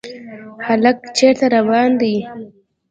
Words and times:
هلک 0.65 0.97
چېرته 1.17 1.45
روان 1.55 1.89
دی؟ 2.01 2.13